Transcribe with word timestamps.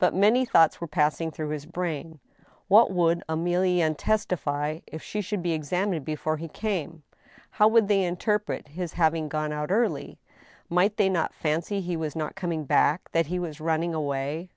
But 0.00 0.12
many 0.12 0.44
thoughts 0.44 0.80
were 0.80 0.88
passing 0.88 1.30
through 1.30 1.50
his 1.50 1.66
brain. 1.66 2.18
What 2.66 2.90
would 2.90 3.22
Emilienne 3.28 3.94
testify 3.96 4.80
if 4.88 5.04
she 5.04 5.20
should 5.20 5.40
be 5.40 5.52
examined 5.52 6.04
before 6.04 6.36
he 6.36 6.48
came? 6.48 7.04
How 7.48 7.68
would 7.68 7.86
they 7.86 8.02
interpret 8.02 8.66
his 8.66 8.94
having 8.94 9.28
gone 9.28 9.52
out 9.52 9.70
early? 9.70 10.18
Might 10.68 10.96
they 10.96 11.08
not 11.08 11.32
fancy 11.32 11.80
he 11.80 11.96
was 11.96 12.16
not 12.16 12.34
coming 12.34 12.64
back—that 12.64 13.26
he 13.26 13.38
was 13.38 13.60
running 13.60 13.94
away 13.94 14.50